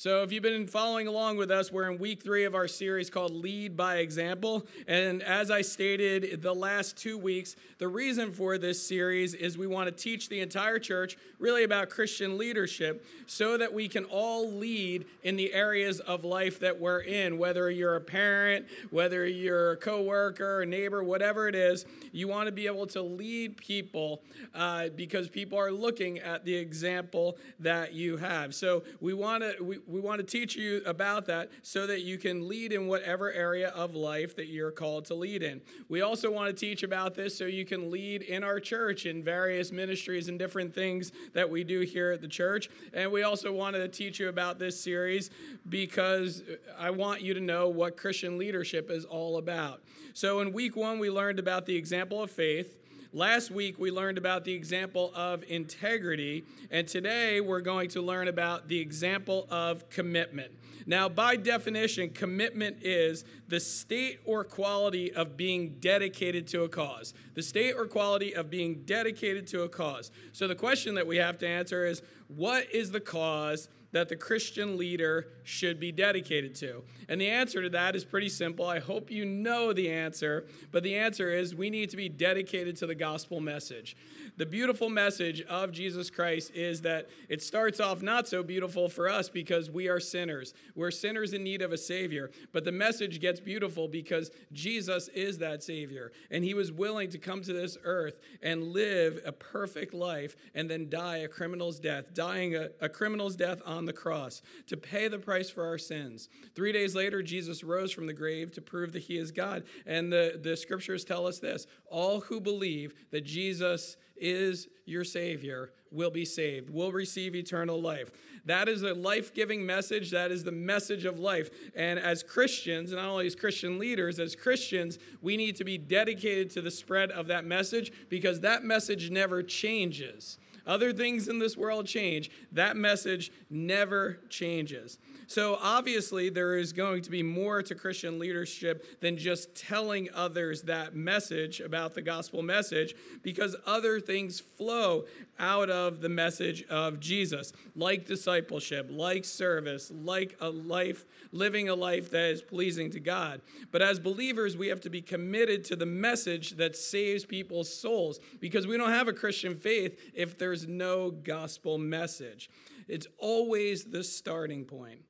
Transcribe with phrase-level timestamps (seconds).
[0.00, 3.10] So, if you've been following along with us, we're in week three of our series
[3.10, 4.66] called Lead by Example.
[4.88, 9.66] And as I stated the last two weeks, the reason for this series is we
[9.66, 14.50] want to teach the entire church really about Christian leadership so that we can all
[14.50, 17.36] lead in the areas of life that we're in.
[17.36, 22.46] Whether you're a parent, whether you're a coworker, a neighbor, whatever it is, you want
[22.46, 24.22] to be able to lead people
[24.54, 28.54] uh, because people are looking at the example that you have.
[28.54, 29.62] So, we want to.
[29.62, 33.32] We, we want to teach you about that so that you can lead in whatever
[33.32, 35.60] area of life that you're called to lead in.
[35.88, 39.22] We also want to teach about this so you can lead in our church in
[39.22, 42.68] various ministries and different things that we do here at the church.
[42.92, 45.30] And we also wanted to teach you about this series
[45.68, 46.42] because
[46.78, 49.82] I want you to know what Christian leadership is all about.
[50.12, 52.79] So in week one, we learned about the example of faith.
[53.12, 58.28] Last week, we learned about the example of integrity, and today we're going to learn
[58.28, 60.52] about the example of commitment.
[60.86, 67.12] Now, by definition, commitment is the state or quality of being dedicated to a cause.
[67.34, 70.12] The state or quality of being dedicated to a cause.
[70.30, 74.16] So, the question that we have to answer is what is the cause that the
[74.16, 76.82] Christian leader should be dedicated to?
[77.08, 78.66] And the answer to that is pretty simple.
[78.66, 82.76] I hope you know the answer, but the answer is we need to be dedicated
[82.78, 83.96] to the gospel message
[84.40, 89.06] the beautiful message of Jesus Christ is that it starts off not so beautiful for
[89.06, 90.54] us because we are sinners.
[90.74, 92.30] We're sinners in need of a Savior.
[92.50, 96.10] But the message gets beautiful because Jesus is that Savior.
[96.30, 100.70] And He was willing to come to this earth and live a perfect life and
[100.70, 105.08] then die a criminal's death, dying a, a criminal's death on the cross to pay
[105.08, 106.28] the price for our sins.
[106.54, 109.64] Three days later, Jesus rose from the grave to prove that He is God.
[109.86, 115.72] And the, the scriptures tell us this all who believe that Jesus is your Savior
[115.90, 118.10] will be saved, will receive eternal life.
[118.44, 120.10] That is a life giving message.
[120.10, 121.50] That is the message of life.
[121.74, 126.50] And as Christians, not only as Christian leaders, as Christians, we need to be dedicated
[126.50, 130.38] to the spread of that message because that message never changes.
[130.66, 134.98] Other things in this world change, that message never changes.
[135.26, 140.62] So, obviously, there is going to be more to Christian leadership than just telling others
[140.62, 145.04] that message about the gospel message, because other things flow
[145.38, 151.76] out of the message of Jesus, like discipleship, like service, like a life, living a
[151.76, 153.40] life that is pleasing to God.
[153.70, 158.18] But as believers, we have to be committed to the message that saves people's souls,
[158.40, 162.50] because we don't have a Christian faith if there's no gospel message.
[162.88, 165.04] It's always the starting point.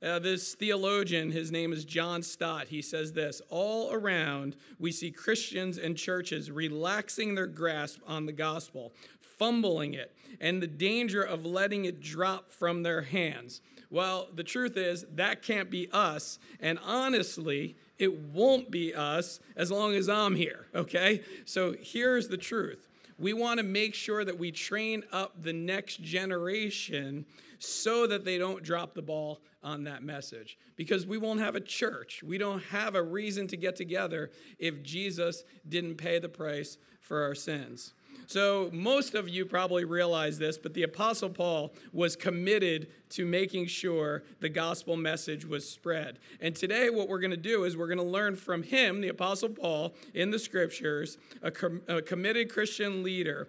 [0.00, 5.10] Uh, this theologian, his name is John Stott, he says this All around, we see
[5.10, 11.44] Christians and churches relaxing their grasp on the gospel, fumbling it, and the danger of
[11.44, 13.60] letting it drop from their hands.
[13.90, 16.38] Well, the truth is, that can't be us.
[16.60, 21.22] And honestly, it won't be us as long as I'm here, okay?
[21.46, 22.86] So here's the truth
[23.18, 27.24] we want to make sure that we train up the next generation
[27.58, 30.58] so that they don't drop the ball on that message.
[30.76, 32.22] Because we won't have a church.
[32.22, 37.22] We don't have a reason to get together if Jesus didn't pay the price for
[37.22, 37.94] our sins.
[38.26, 43.66] So, most of you probably realize this, but the Apostle Paul was committed to making
[43.66, 46.18] sure the gospel message was spread.
[46.40, 49.08] And today, what we're going to do is we're going to learn from him, the
[49.08, 53.48] Apostle Paul, in the scriptures, a, com- a committed Christian leader,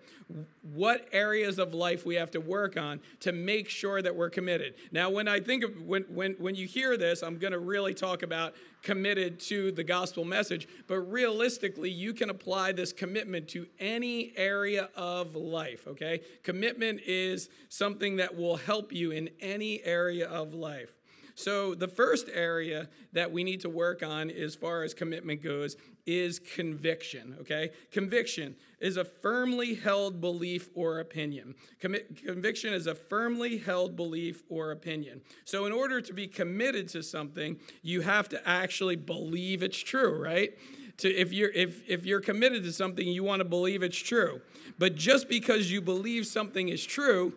[0.74, 4.76] what areas of life we have to work on to make sure that we're committed.
[4.92, 7.94] Now, when I think of when, when, when you hear this, I'm going to really
[7.94, 8.54] talk about
[8.86, 10.70] committed to the gospel message.
[10.88, 16.22] But realistically, you can apply this commitment to any area of life, okay?
[16.44, 20.95] Commitment is something that will help you in any area of life.
[21.38, 25.76] So, the first area that we need to work on as far as commitment goes
[26.06, 27.72] is conviction, okay?
[27.92, 31.56] Conviction is a firmly held belief or opinion.
[31.80, 35.22] conviction is a firmly held belief or opinion.
[35.44, 40.18] So, in order to be committed to something, you have to actually believe it's true,
[40.18, 40.58] right?
[41.00, 44.40] To, if you're if, if you're committed to something you want to believe it's true
[44.80, 47.34] but just because you believe something is true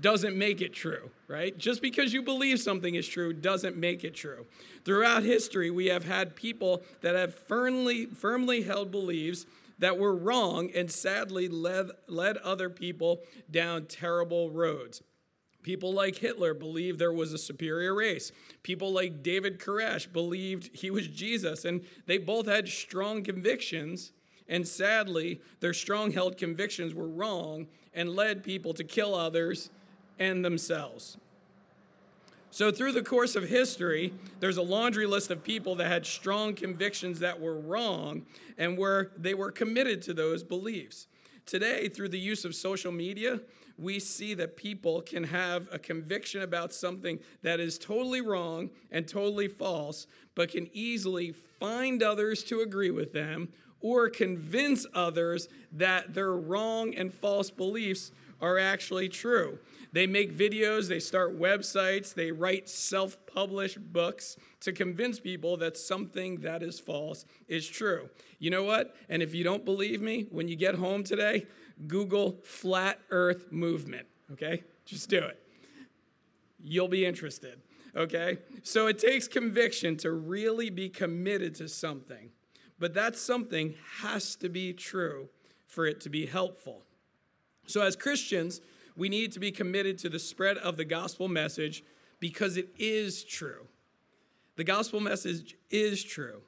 [0.00, 1.56] doesn't make it true, right?
[1.58, 4.46] Just because you believe something is true doesn't make it true.
[4.84, 9.46] Throughout history, we have had people that have firmly, firmly held beliefs
[9.78, 15.02] that were wrong and sadly led, led other people down terrible roads.
[15.62, 18.32] People like Hitler believed there was a superior race.
[18.62, 24.12] People like David Koresh believed he was Jesus, and they both had strong convictions.
[24.48, 29.70] And sadly, their strong held convictions were wrong and led people to kill others
[30.20, 31.16] and themselves.
[32.52, 36.54] So, through the course of history, there's a laundry list of people that had strong
[36.54, 38.26] convictions that were wrong
[38.58, 41.06] and were they were committed to those beliefs.
[41.46, 43.40] Today, through the use of social media,
[43.78, 49.08] we see that people can have a conviction about something that is totally wrong and
[49.08, 53.48] totally false, but can easily find others to agree with them
[53.80, 59.58] or convince others that their wrong and false beliefs are actually true.
[59.92, 65.76] They make videos, they start websites, they write self published books to convince people that
[65.76, 68.08] something that is false is true.
[68.38, 68.94] You know what?
[69.08, 71.46] And if you don't believe me, when you get home today,
[71.86, 74.62] Google flat earth movement, okay?
[74.84, 75.42] Just do it.
[76.62, 77.60] You'll be interested,
[77.96, 78.38] okay?
[78.62, 82.30] So it takes conviction to really be committed to something,
[82.78, 85.30] but that something has to be true
[85.66, 86.84] for it to be helpful.
[87.66, 88.60] So as Christians,
[89.00, 91.82] we need to be committed to the spread of the gospel message
[92.20, 93.66] because it is true.
[94.56, 96.42] The gospel message is true.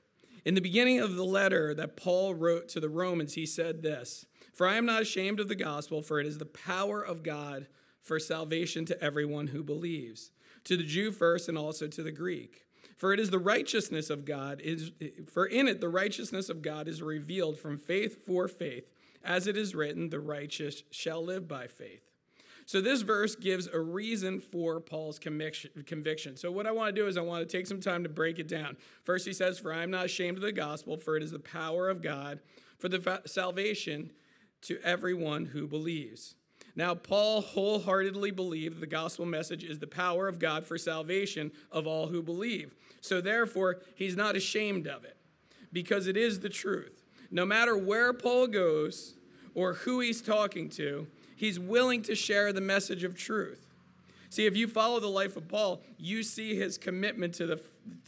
[0.44, 4.26] In the beginning of the letter that Paul wrote to the Romans, he said this
[4.52, 7.68] For I am not ashamed of the gospel, for it is the power of God
[8.02, 10.30] for salvation to everyone who believes,
[10.64, 12.66] to the Jew first and also to the Greek.
[12.98, 14.90] For it is the righteousness of God is
[15.32, 18.90] for in it the righteousness of God is revealed from faith for faith,
[19.24, 22.11] as it is written, the righteous shall live by faith.
[22.66, 26.36] So, this verse gives a reason for Paul's conviction.
[26.36, 28.38] So, what I want to do is, I want to take some time to break
[28.38, 28.76] it down.
[29.04, 31.38] First, he says, For I am not ashamed of the gospel, for it is the
[31.38, 32.40] power of God
[32.78, 34.10] for the salvation
[34.62, 36.36] to everyone who believes.
[36.74, 41.86] Now, Paul wholeheartedly believed the gospel message is the power of God for salvation of
[41.86, 42.74] all who believe.
[43.00, 45.16] So, therefore, he's not ashamed of it
[45.72, 47.02] because it is the truth.
[47.30, 49.14] No matter where Paul goes
[49.54, 51.06] or who he's talking to,
[51.42, 53.66] He's willing to share the message of truth.
[54.30, 57.60] See, if you follow the life of Paul, you see his commitment to the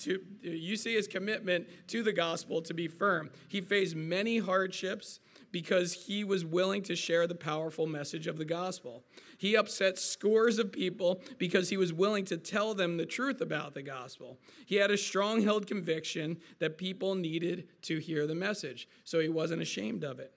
[0.03, 3.31] to you see his commitment to the gospel to be firm.
[3.49, 5.19] He faced many hardships
[5.51, 9.03] because he was willing to share the powerful message of the gospel.
[9.37, 13.75] He upset scores of people because he was willing to tell them the truth about
[13.75, 14.39] the gospel.
[14.65, 19.29] He had a strong held conviction that people needed to hear the message, so he
[19.29, 20.33] wasn't ashamed of it.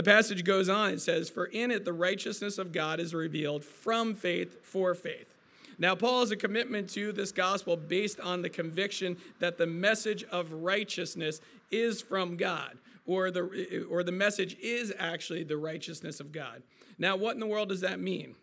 [0.00, 3.62] The passage goes on, it says, For in it the righteousness of God is revealed
[3.62, 5.34] from faith for faith.
[5.78, 10.24] Now, Paul has a commitment to this gospel based on the conviction that the message
[10.24, 16.32] of righteousness is from God, or the, or the message is actually the righteousness of
[16.32, 16.62] God.
[16.96, 18.36] Now, what in the world does that mean?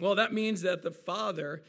[0.00, 1.62] Well, that means that the Father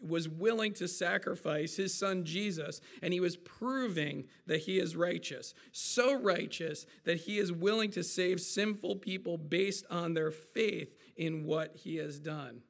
[0.00, 5.54] was willing to sacrifice his son Jesus, and he was proving that he is righteous.
[5.72, 11.44] So righteous that he is willing to save sinful people based on their faith in
[11.44, 12.62] what he has done.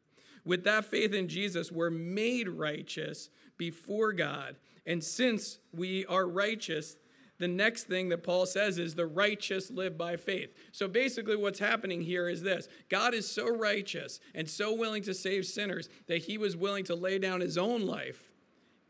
[0.44, 4.56] With that faith in Jesus, we're made righteous before God.
[4.86, 6.96] And since we are righteous,
[7.40, 10.54] the next thing that Paul says is the righteous live by faith.
[10.72, 15.14] So basically, what's happening here is this God is so righteous and so willing to
[15.14, 18.30] save sinners that he was willing to lay down his own life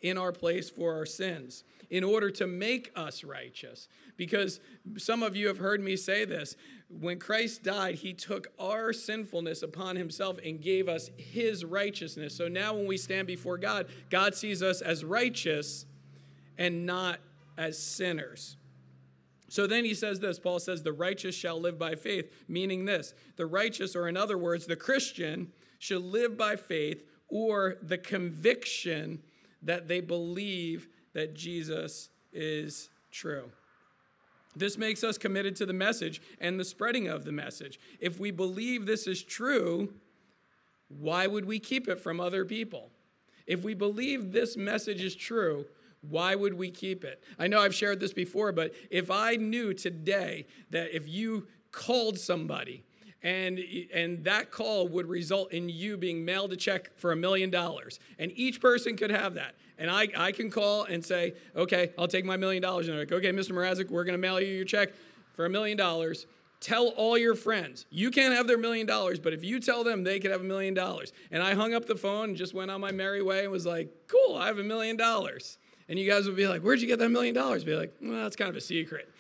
[0.03, 3.89] in our place for our sins in order to make us righteous.
[4.17, 4.61] Because
[4.97, 6.57] some of you have heard me say this
[6.89, 12.37] when Christ died, he took our sinfulness upon himself and gave us his righteousness.
[12.37, 15.87] So now when we stand before God, God sees us as righteous
[16.59, 17.21] and not
[17.61, 18.57] as sinners.
[19.49, 23.13] So then he says this Paul says, The righteous shall live by faith, meaning this
[23.37, 29.23] the righteous, or in other words, the Christian, should live by faith or the conviction
[29.63, 33.51] that they believe that Jesus is true.
[34.57, 37.79] This makes us committed to the message and the spreading of the message.
[38.01, 39.93] If we believe this is true,
[40.89, 42.91] why would we keep it from other people?
[43.47, 45.67] If we believe this message is true,
[46.03, 47.23] why would we keep it?
[47.39, 52.19] I know I've shared this before, but if I knew today that if you called
[52.19, 52.85] somebody
[53.23, 53.61] and
[53.95, 58.01] and that call would result in you being mailed a check for a million dollars
[58.19, 62.09] and each person could have that and I, I can call and say okay i'll
[62.09, 64.49] take my million dollars and they're like okay mr mrazek we're going to mail you
[64.49, 64.91] your check
[65.41, 66.27] for a million dollars.
[66.61, 67.87] Tell all your friends.
[67.89, 70.45] You can't have their million dollars but if you tell them they could have a
[70.45, 71.13] million dollars.
[71.31, 73.65] And i hung up the phone and just went on my merry way and was
[73.65, 75.57] like cool i have a million dollars
[75.91, 77.65] and you guys would be like, Where'd you get that million dollars?
[77.65, 79.13] Be like, Well, that's kind of a secret.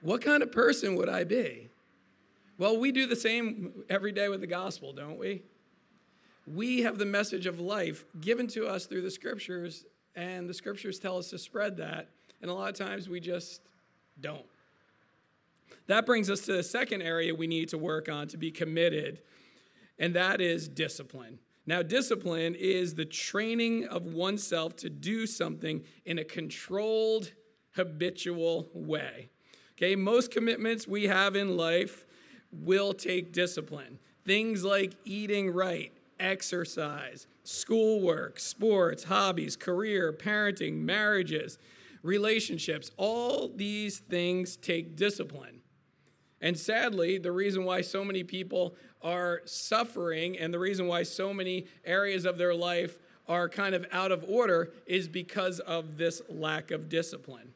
[0.00, 1.68] What kind of person would I be?
[2.58, 5.42] Well, we do the same every day with the gospel, don't we?
[6.46, 9.84] We have the message of life given to us through the scriptures,
[10.16, 12.08] and the scriptures tell us to spread that,
[12.40, 13.60] and a lot of times we just
[14.20, 14.44] don't.
[15.86, 19.20] That brings us to the second area we need to work on to be committed,
[19.98, 21.38] and that is discipline.
[21.64, 27.32] Now, discipline is the training of oneself to do something in a controlled,
[27.76, 29.30] habitual way.
[29.76, 32.04] Okay, most commitments we have in life
[32.50, 33.98] will take discipline.
[34.24, 41.58] Things like eating right, exercise, schoolwork, sports, hobbies, career, parenting, marriages,
[42.02, 45.61] relationships, all these things take discipline.
[46.42, 51.32] And sadly, the reason why so many people are suffering and the reason why so
[51.32, 56.20] many areas of their life are kind of out of order is because of this
[56.28, 57.54] lack of discipline.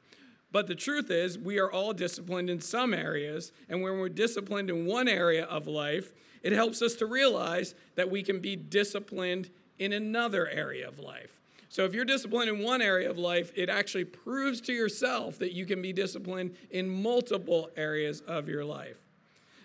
[0.53, 4.71] But the truth is, we are all disciplined in some areas, and when we're disciplined
[4.71, 6.13] in one area of life,
[6.43, 11.36] it helps us to realize that we can be disciplined in another area of life.
[11.77, 15.53] So if you're disciplined in one area of life, it actually proves to yourself that
[15.53, 18.97] you can be disciplined in multiple areas of your life.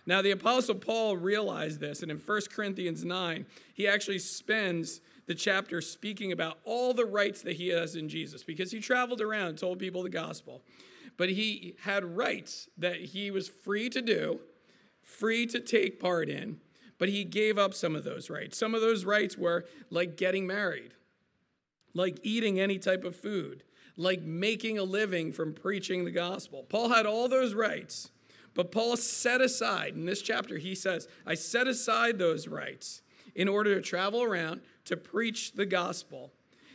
[0.05, 5.33] Now, the Apostle Paul realized this, and in 1 Corinthians 9, he actually spends the
[5.33, 9.47] chapter speaking about all the rights that he has in Jesus because he traveled around
[9.47, 10.63] and told people the gospel.
[11.15, 14.41] But he had rights that he was free to do,
[15.01, 16.59] free to take part in,
[16.97, 18.57] but he gave up some of those rights.
[18.57, 20.93] Some of those rights were like getting married
[21.93, 23.63] like eating any type of food,
[23.97, 26.65] like making a living from preaching the gospel.
[26.69, 28.11] Paul had all those rights,
[28.53, 33.01] but Paul set aside, in this chapter, he says, I set aside those rights
[33.35, 36.31] in order to travel around to preach the gospel.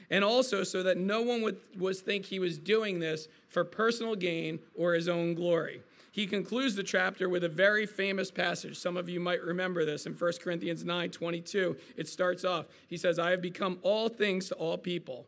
[0.08, 4.14] And also so that no one would was think he was doing this for personal
[4.14, 5.82] gain or his own glory
[6.16, 8.78] he concludes the chapter with a very famous passage.
[8.78, 11.76] Some of you might remember this in 1 Corinthians 9 22.
[11.94, 12.64] It starts off.
[12.88, 15.26] He says, I have become all things to all people,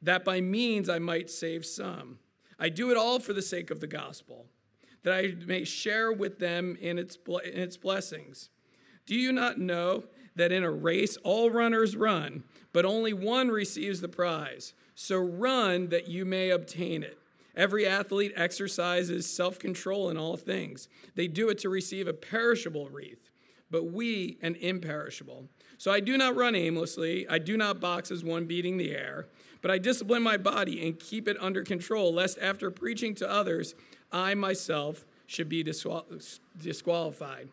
[0.00, 2.20] that by means I might save some.
[2.56, 4.46] I do it all for the sake of the gospel,
[5.02, 8.48] that I may share with them in its, in its blessings.
[9.06, 10.04] Do you not know
[10.36, 14.72] that in a race all runners run, but only one receives the prize?
[14.94, 17.19] So run that you may obtain it.
[17.56, 20.88] Every athlete exercises self control in all things.
[21.14, 23.30] They do it to receive a perishable wreath,
[23.70, 25.48] but we an imperishable.
[25.78, 27.26] So I do not run aimlessly.
[27.28, 29.26] I do not box as one beating the air,
[29.62, 33.74] but I discipline my body and keep it under control, lest after preaching to others,
[34.12, 37.48] I myself should be disqualified.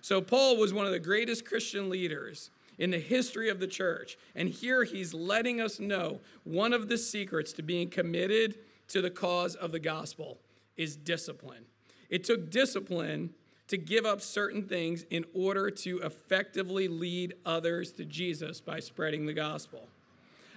[0.00, 4.16] So Paul was one of the greatest Christian leaders in the history of the church.
[4.34, 8.56] And here he's letting us know one of the secrets to being committed
[8.88, 10.38] to the cause of the gospel
[10.76, 11.64] is discipline.
[12.08, 13.30] It took discipline
[13.68, 19.26] to give up certain things in order to effectively lead others to Jesus by spreading
[19.26, 19.88] the gospel.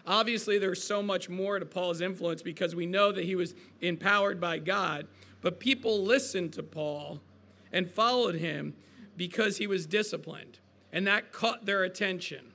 [0.08, 4.40] Obviously, there's so much more to Paul's influence because we know that he was empowered
[4.40, 5.08] by God,
[5.42, 7.20] but people listened to Paul
[7.72, 8.74] and followed him
[9.18, 10.60] because he was disciplined,
[10.92, 12.54] and that caught their attention.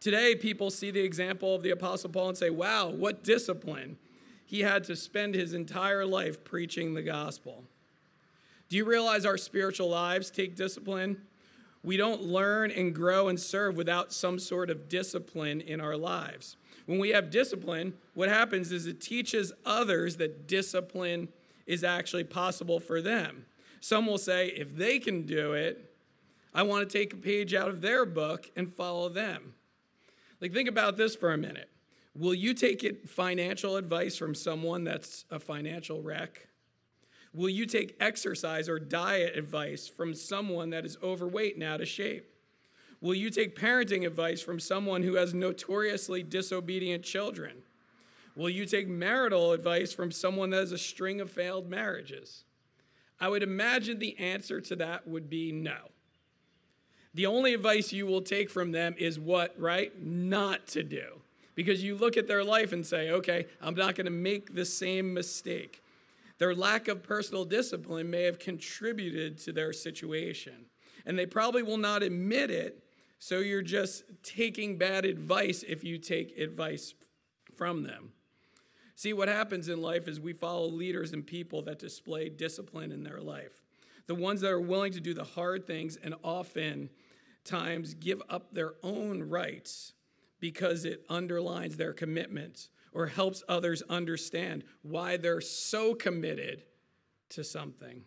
[0.00, 3.98] Today, people see the example of the Apostle Paul and say, wow, what discipline
[4.44, 7.64] he had to spend his entire life preaching the gospel.
[8.68, 11.22] Do you realize our spiritual lives take discipline?
[11.82, 16.56] We don't learn and grow and serve without some sort of discipline in our lives.
[16.86, 21.28] When we have discipline, what happens is it teaches others that discipline
[21.66, 23.46] is actually possible for them.
[23.80, 25.94] Some will say, if they can do it,
[26.54, 29.54] I want to take a page out of their book and follow them.
[30.40, 31.68] Like, think about this for a minute.
[32.16, 36.46] Will you take it financial advice from someone that's a financial wreck?
[37.32, 41.88] Will you take exercise or diet advice from someone that is overweight and out of
[41.88, 42.30] shape?
[43.00, 47.62] Will you take parenting advice from someone who has notoriously disobedient children?
[48.36, 52.44] Will you take marital advice from someone that has a string of failed marriages?
[53.20, 55.76] I would imagine the answer to that would be no.
[57.12, 59.92] The only advice you will take from them is what, right?
[60.00, 61.23] Not to do
[61.54, 64.64] because you look at their life and say, okay, I'm not going to make the
[64.64, 65.82] same mistake.
[66.38, 70.66] Their lack of personal discipline may have contributed to their situation.
[71.06, 72.82] And they probably will not admit it,
[73.18, 76.94] so you're just taking bad advice if you take advice
[77.54, 78.12] from them.
[78.96, 83.02] See, what happens in life is we follow leaders and people that display discipline in
[83.02, 83.62] their life.
[84.06, 86.90] The ones that are willing to do the hard things and often
[87.44, 89.93] times give up their own rights
[90.44, 96.64] because it underlines their commitments or helps others understand why they're so committed
[97.30, 98.02] to something.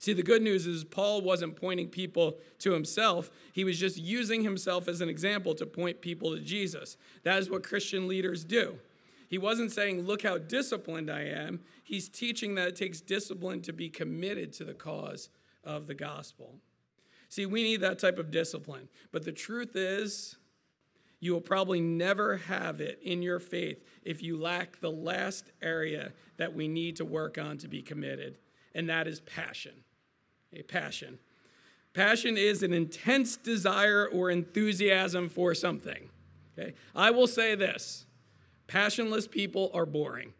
[0.00, 3.30] See, the good news is Paul wasn't pointing people to himself.
[3.52, 6.96] He was just using himself as an example to point people to Jesus.
[7.22, 8.80] That is what Christian leaders do.
[9.28, 11.60] He wasn't saying, Look how disciplined I am.
[11.84, 15.28] He's teaching that it takes discipline to be committed to the cause
[15.62, 16.56] of the gospel.
[17.28, 18.88] See, we need that type of discipline.
[19.12, 20.36] But the truth is,
[21.20, 26.12] you will probably never have it in your faith if you lack the last area
[26.38, 28.38] that we need to work on to be committed,
[28.74, 29.84] and that is passion.
[30.52, 31.18] A passion.
[31.92, 36.08] Passion is an intense desire or enthusiasm for something.
[36.58, 36.74] Okay?
[36.94, 38.06] I will say this
[38.66, 40.32] passionless people are boring.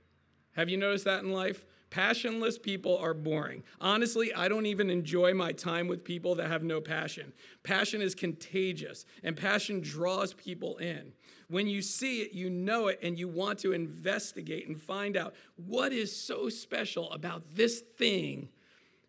[0.53, 1.65] Have you noticed that in life?
[1.91, 3.65] Passionless people are boring.
[3.81, 7.33] Honestly, I don't even enjoy my time with people that have no passion.
[7.65, 11.13] Passion is contagious, and passion draws people in.
[11.49, 15.35] When you see it, you know it, and you want to investigate and find out
[15.57, 18.51] what is so special about this thing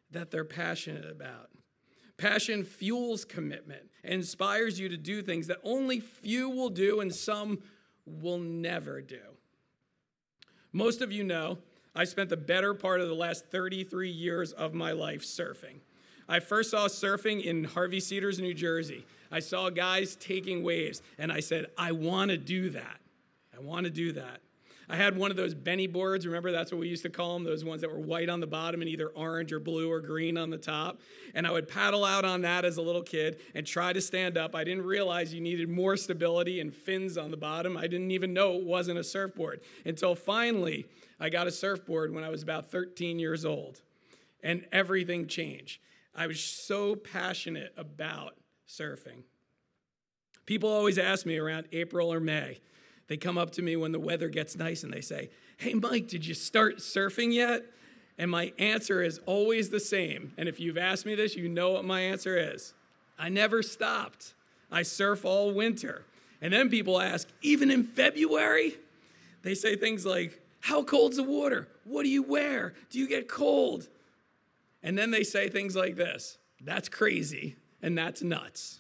[0.10, 1.50] that they're passionate about.
[2.18, 7.60] Passion fuels commitment, inspires you to do things that only few will do and some
[8.06, 9.22] will never do.
[10.72, 11.60] Most of you know
[11.96, 15.80] I spent the better part of the last 33 years of my life surfing.
[16.30, 19.06] I first saw surfing in Harvey Cedars, New Jersey.
[19.32, 23.00] I saw guys taking waves, and I said, I want to do that.
[23.56, 24.40] I want to do that.
[24.92, 26.28] I had one of those Benny boards.
[26.28, 28.48] Remember, that's what we used to call them, those ones that were white on the
[28.48, 31.00] bottom and either orange or blue or green on the top.
[31.34, 34.38] And I would paddle out on that as a little kid and try to stand
[34.38, 34.54] up.
[34.54, 37.78] I didn't realize you needed more stability and fins on the bottom.
[37.78, 40.86] I didn't even know it wasn't a surfboard until finally
[41.22, 43.80] I got a surfboard when I was about 13 years old.
[44.44, 45.80] And everything changed.
[46.14, 48.36] I was so passionate about
[48.68, 49.24] surfing.
[50.46, 52.60] People always ask me around April or May,
[53.12, 56.08] they come up to me when the weather gets nice and they say, Hey, Mike,
[56.08, 57.66] did you start surfing yet?
[58.18, 60.32] And my answer is always the same.
[60.38, 62.74] And if you've asked me this, you know what my answer is.
[63.20, 64.34] I never stopped.
[64.72, 66.06] I surf all winter.
[66.42, 68.76] And then people ask, even in February?
[69.42, 71.68] They say things like, How cold's the water?
[71.84, 72.76] What do you wear?
[72.92, 73.90] Do you get cold?
[74.82, 78.80] And then they say things like this That's crazy and that's nuts.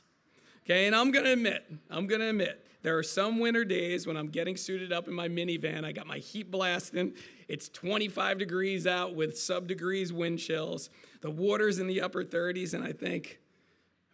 [0.63, 4.27] Okay, and I'm gonna admit, I'm gonna admit, there are some winter days when I'm
[4.27, 5.85] getting suited up in my minivan.
[5.85, 7.13] I got my heat blasting.
[7.47, 10.89] It's 25 degrees out with sub degrees wind chills.
[11.21, 13.39] The water's in the upper 30s, and I think,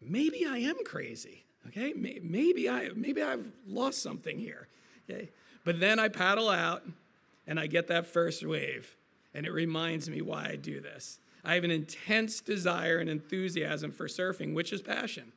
[0.02, 1.46] maybe I am crazy.
[1.68, 4.68] Okay, maybe I maybe I've lost something here.
[5.10, 5.30] Okay,
[5.66, 6.84] but then I paddle out,
[7.46, 8.96] and I get that first wave,
[9.34, 11.20] and it reminds me why I do this.
[11.44, 15.34] I have an intense desire and enthusiasm for surfing, which is passion.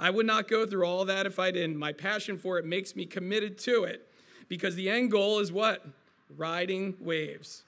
[0.00, 1.76] I would not go through all that if I didn't.
[1.76, 4.08] My passion for it makes me committed to it
[4.48, 5.84] because the end goal is what?
[6.34, 7.64] Riding waves.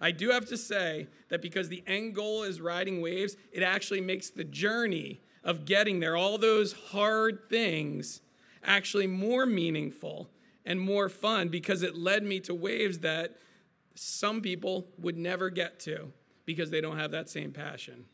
[0.00, 4.00] I do have to say that because the end goal is riding waves, it actually
[4.00, 8.20] makes the journey of getting there, all those hard things,
[8.62, 10.30] actually more meaningful
[10.64, 13.36] and more fun because it led me to waves that
[13.96, 16.12] some people would never get to
[16.46, 18.04] because they don't have that same passion.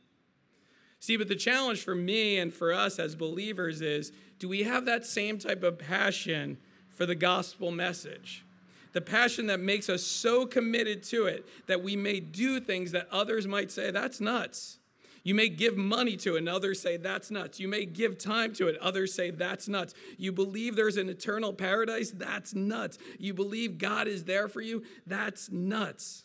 [1.00, 4.84] See, but the challenge for me and for us as believers is do we have
[4.86, 6.58] that same type of passion
[6.90, 8.44] for the gospel message?
[8.92, 13.08] The passion that makes us so committed to it that we may do things that
[13.12, 14.78] others might say, that's nuts.
[15.22, 17.60] You may give money to it, and others say that's nuts.
[17.60, 19.92] You may give time to it, others say that's nuts.
[20.16, 22.98] You believe there's an eternal paradise, that's nuts.
[23.18, 26.24] You believe God is there for you, that's nuts.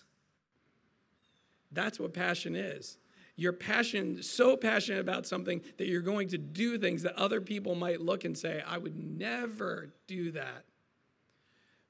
[1.71, 2.97] That's what passion is.
[3.35, 7.73] You're passionate, so passionate about something that you're going to do things that other people
[7.73, 10.65] might look and say, I would never do that.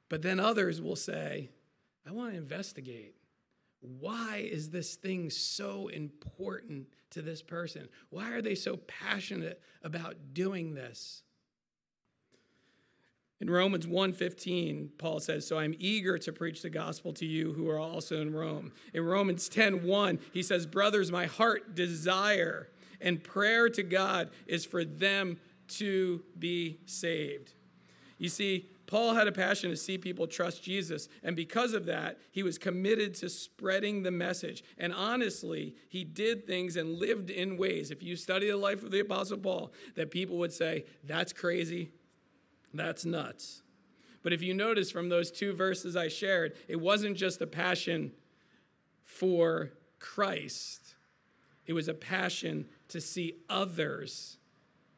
[0.10, 1.50] But then others will say,
[2.08, 3.16] I want to investigate.
[3.82, 7.90] Why is this thing so important to this person?
[8.10, 11.24] Why are they so passionate about doing this?
[13.40, 17.70] In Romans 1:15, Paul says, "So I'm eager to preach the gospel to you who
[17.70, 22.70] are also in Rome." In Romans 10:1, he says, "Brothers, my heart desire
[23.02, 25.40] and prayer to God is for them
[25.80, 27.54] to be saved."
[28.18, 32.20] You see, Paul had a passion to see people trust Jesus, and because of that,
[32.32, 34.64] he was committed to spreading the message.
[34.78, 38.92] And honestly, he did things and lived in ways, if you study the life of
[38.92, 41.92] the Apostle Paul, that people would say, That's crazy,
[42.80, 43.62] that's nuts.
[44.24, 48.14] But if you notice from those two verses I shared, it wasn't just a passion
[49.04, 50.96] for Christ,
[51.66, 54.38] it was a passion to see others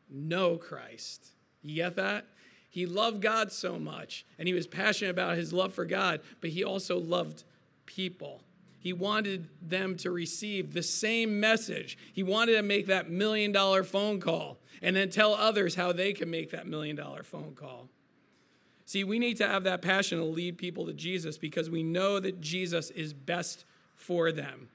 [0.09, 1.27] know Christ.
[1.61, 2.25] You get that?
[2.69, 6.49] He loved God so much, and he was passionate about his love for God, but
[6.49, 7.43] he also loved
[7.85, 8.41] people.
[8.85, 11.97] He wanted them to receive the same message.
[12.13, 16.13] He wanted to make that million dollar phone call and then tell others how they
[16.13, 17.89] can make that million dollar phone call.
[18.85, 22.19] See, we need to have that passion to lead people to Jesus because we know
[22.19, 24.69] that Jesus is best for them.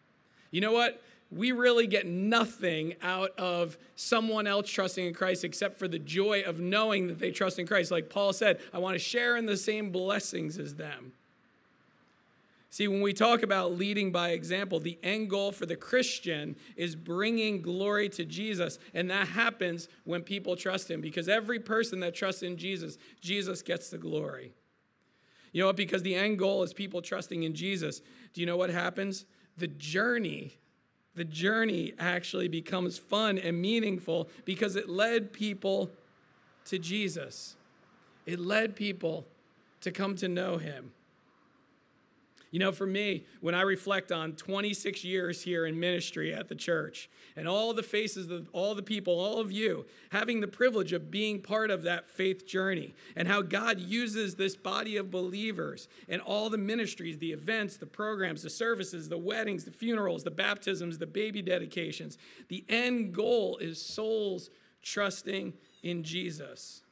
[0.50, 1.00] You know what?
[1.30, 6.42] we really get nothing out of someone else trusting in Christ except for the joy
[6.44, 7.92] of knowing that they trust in Christ.
[7.92, 11.12] Like Paul said, I want to share in the same blessings as them.
[12.72, 16.94] See, when we talk about leading by example, the end goal for the Christian is
[16.94, 18.78] bringing glory to Jesus.
[18.94, 23.62] And that happens when people trust him because every person that trusts in Jesus, Jesus
[23.62, 24.54] gets the glory.
[25.50, 25.76] You know what?
[25.76, 28.02] Because the end goal is people trusting in Jesus.
[28.32, 29.26] Do you know what happens?
[29.56, 30.56] The journey,
[31.16, 35.90] the journey actually becomes fun and meaningful because it led people
[36.66, 37.56] to Jesus.
[38.26, 39.26] It led people
[39.80, 40.92] to come to know him.
[42.50, 46.56] You know, for me, when I reflect on 26 years here in ministry at the
[46.56, 50.92] church and all the faces of all the people, all of you, having the privilege
[50.92, 55.86] of being part of that faith journey and how God uses this body of believers
[56.08, 60.30] and all the ministries, the events, the programs, the services, the weddings, the funerals, the
[60.32, 64.50] baptisms, the baby dedications, the end goal is souls
[64.82, 65.52] trusting
[65.84, 66.82] in Jesus.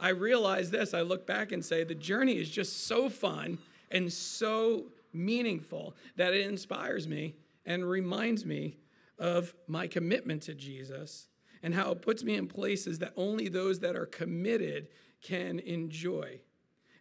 [0.00, 3.58] I realize this, I look back and say the journey is just so fun
[3.90, 8.76] and so meaningful that it inspires me and reminds me
[9.18, 11.28] of my commitment to Jesus
[11.62, 14.88] and how it puts me in places that only those that are committed
[15.22, 16.40] can enjoy.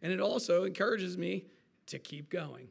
[0.02, 1.46] And it also encourages me
[1.88, 2.70] to keep going.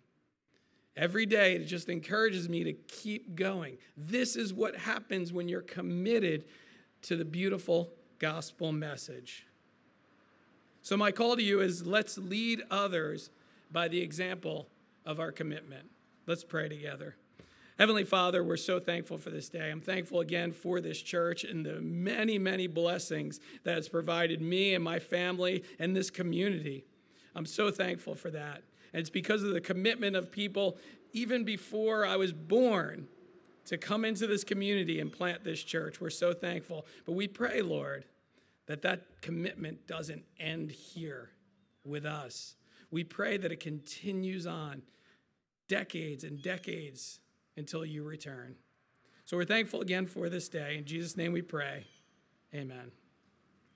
[0.96, 3.76] Every day, it just encourages me to keep going.
[3.96, 6.46] This is what happens when you're committed
[7.02, 9.46] to the beautiful gospel message.
[10.81, 13.31] So, my call to you is let's lead others
[13.70, 14.68] by the example
[15.05, 15.90] of our commitment.
[16.26, 17.16] Let's pray together.
[17.79, 19.70] Heavenly Father, we're so thankful for this day.
[19.70, 24.74] I'm thankful again for this church and the many, many blessings that has provided me
[24.74, 26.87] and my family and this community.
[27.35, 28.62] I'm so thankful for that.
[28.94, 30.79] And it's because of the commitment of people,
[31.12, 33.09] even before I was born,
[33.66, 36.00] to come into this community and plant this church.
[36.00, 36.87] We're so thankful.
[37.05, 38.07] But we pray, Lord,
[38.66, 41.31] that that commitment doesn't end here
[41.85, 42.55] with us
[42.90, 44.83] we pray that it continues on
[45.68, 47.20] decades and decades
[47.57, 48.57] until you return.
[49.25, 50.77] So we're thankful again for this day.
[50.79, 51.87] In Jesus' name we pray.
[52.55, 52.92] Amen.